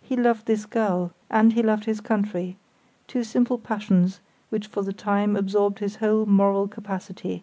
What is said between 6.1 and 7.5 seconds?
moral capacity.